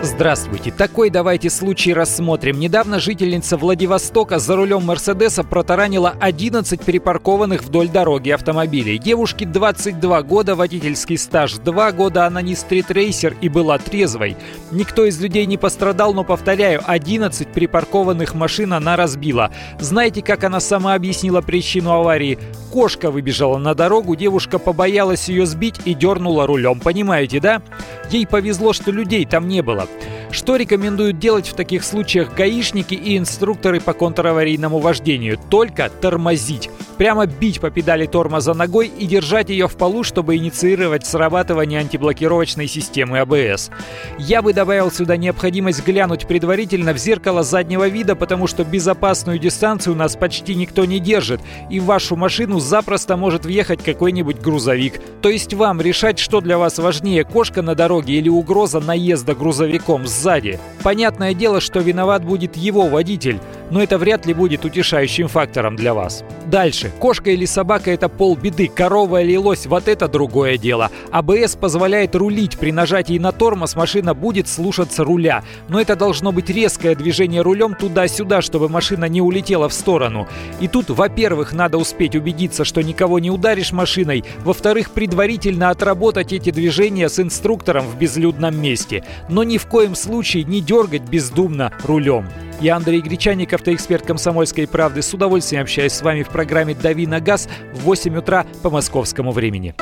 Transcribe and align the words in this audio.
Здравствуйте. 0.00 0.70
Такой 0.70 1.10
давайте 1.10 1.50
случай 1.50 1.92
рассмотрим. 1.92 2.60
Недавно 2.60 3.00
жительница 3.00 3.56
Владивостока 3.56 4.38
за 4.38 4.54
рулем 4.54 4.84
Мерседеса 4.84 5.42
протаранила 5.42 6.14
11 6.20 6.80
перепаркованных 6.80 7.64
вдоль 7.64 7.88
дороги 7.88 8.30
автомобилей. 8.30 8.98
Девушке 8.98 9.44
22 9.44 10.22
года, 10.22 10.54
водительский 10.54 11.18
стаж 11.18 11.54
2 11.54 11.92
года, 11.92 12.26
она 12.26 12.42
не 12.42 12.54
стритрейсер 12.54 13.36
и 13.40 13.48
была 13.48 13.78
трезвой. 13.78 14.36
Никто 14.70 15.04
из 15.04 15.20
людей 15.20 15.46
не 15.46 15.56
пострадал, 15.56 16.14
но, 16.14 16.22
повторяю, 16.22 16.80
11 16.86 17.48
припаркованных 17.48 18.34
машин 18.34 18.74
она 18.74 18.94
разбила. 18.94 19.50
Знаете, 19.80 20.22
как 20.22 20.44
она 20.44 20.60
сама 20.60 20.94
объяснила 20.94 21.40
причину 21.40 21.90
аварии? 21.90 22.38
Кошка 22.72 23.10
выбежала 23.10 23.58
на 23.58 23.74
дорогу, 23.74 24.14
девушка 24.14 24.60
побоялась 24.60 25.28
ее 25.28 25.44
сбить 25.44 25.80
и 25.84 25.94
дернула 25.94 26.46
рулем. 26.46 26.78
Понимаете, 26.78 27.40
да? 27.40 27.62
Ей 28.10 28.26
повезло, 28.26 28.72
что 28.72 28.90
людей 28.90 29.26
там 29.26 29.48
не 29.48 29.62
было. 29.62 29.86
Что 30.30 30.56
рекомендуют 30.56 31.18
делать 31.18 31.48
в 31.48 31.54
таких 31.54 31.84
случаях 31.84 32.34
гаишники 32.34 32.94
и 32.94 33.18
инструкторы 33.18 33.80
по 33.80 33.92
контраварийному 33.92 34.78
вождению? 34.78 35.38
Только 35.50 35.90
тормозить. 35.90 36.70
Прямо 36.98 37.26
бить 37.26 37.60
по 37.60 37.70
педали 37.70 38.06
тормоза 38.06 38.54
ногой 38.54 38.88
и 38.88 39.06
держать 39.06 39.50
ее 39.50 39.68
в 39.68 39.76
полу, 39.76 40.02
чтобы 40.02 40.36
инициировать 40.36 41.06
срабатывание 41.06 41.78
антиблокировочной 41.78 42.66
системы 42.66 43.20
АБС. 43.20 43.70
Я 44.18 44.42
бы 44.42 44.52
добавил 44.52 44.90
сюда 44.90 45.16
необходимость 45.16 45.86
глянуть 45.86 46.26
предварительно 46.26 46.92
в 46.92 46.98
зеркало 46.98 47.44
заднего 47.44 47.86
вида, 47.86 48.16
потому 48.16 48.48
что 48.48 48.64
безопасную 48.64 49.38
дистанцию 49.38 49.94
у 49.94 49.96
нас 49.96 50.16
почти 50.16 50.56
никто 50.56 50.84
не 50.84 50.98
держит, 50.98 51.40
и 51.70 51.78
в 51.78 51.84
вашу 51.84 52.16
машину 52.16 52.58
запросто 52.58 53.16
может 53.16 53.44
въехать 53.44 53.84
какой-нибудь 53.84 54.40
грузовик. 54.40 55.00
То 55.22 55.28
есть 55.28 55.54
вам 55.54 55.80
решать, 55.80 56.18
что 56.18 56.40
для 56.40 56.58
вас 56.58 56.78
важнее, 56.78 57.22
кошка 57.22 57.62
на 57.62 57.76
дороге 57.76 58.14
или 58.14 58.28
угроза 58.28 58.80
наезда 58.80 59.36
грузовиком 59.36 60.04
сзади. 60.04 60.58
Понятное 60.82 61.32
дело, 61.32 61.60
что 61.60 61.78
виноват 61.78 62.24
будет 62.24 62.56
его 62.56 62.88
водитель, 62.88 63.38
но 63.70 63.82
это 63.82 63.98
вряд 63.98 64.26
ли 64.26 64.34
будет 64.34 64.64
утешающим 64.64 65.28
фактором 65.28 65.76
для 65.76 65.94
вас. 65.94 66.24
Дальше. 66.46 66.90
Кошка 66.98 67.30
или 67.30 67.44
собака– 67.44 67.90
это 67.92 68.08
полбеды, 68.08 68.68
корова 68.68 69.22
или 69.22 69.36
лось– 69.36 69.66
вот 69.66 69.88
это 69.88 70.08
другое 70.08 70.56
дело. 70.56 70.90
АБС 71.10 71.56
позволяет 71.56 72.14
рулить. 72.14 72.58
При 72.58 72.72
нажатии 72.72 73.18
на 73.18 73.32
тормоз 73.32 73.76
машина 73.76 74.14
будет 74.14 74.48
слушаться 74.48 75.04
руля. 75.04 75.42
Но 75.68 75.80
это 75.80 75.96
должно 75.96 76.32
быть 76.32 76.50
резкое 76.50 76.94
движение 76.94 77.42
рулем 77.42 77.74
туда-сюда, 77.74 78.40
чтобы 78.42 78.68
машина 78.68 79.06
не 79.06 79.20
улетела 79.20 79.68
в 79.68 79.74
сторону. 79.74 80.26
И 80.60 80.68
тут, 80.68 80.90
во-первых, 80.90 81.52
надо 81.52 81.78
успеть 81.78 82.16
убедиться, 82.16 82.64
что 82.64 82.82
никого 82.82 83.18
не 83.18 83.30
ударишь 83.30 83.72
машиной. 83.72 84.24
Во-вторых, 84.44 84.90
предварительно 84.90 85.70
отработать 85.70 86.32
эти 86.32 86.50
движения 86.50 87.08
с 87.08 87.18
инструктором 87.18 87.86
в 87.86 87.98
безлюдном 87.98 88.60
месте. 88.60 89.04
Но 89.28 89.44
ни 89.44 89.58
в 89.58 89.66
коем 89.66 89.94
случае 89.94 90.44
не 90.44 90.60
дергать 90.60 91.02
бездумно 91.02 91.72
рулем. 91.84 92.26
Я 92.60 92.74
Андрей 92.74 93.00
Гречаник, 93.00 93.52
автоэксперт 93.52 94.04
«Комсомольской 94.04 94.66
правды». 94.66 95.00
С 95.00 95.14
удовольствием 95.14 95.62
общаюсь 95.62 95.92
с 95.92 96.02
вами 96.02 96.24
в 96.24 96.28
программе 96.28 96.74
«Дави 96.74 97.06
на 97.06 97.20
газ» 97.20 97.48
в 97.72 97.82
8 97.82 98.16
утра 98.16 98.46
по 98.62 98.70
московскому 98.70 99.30
времени. 99.30 99.76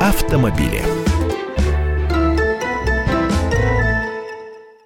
Автомобили. 0.00 0.99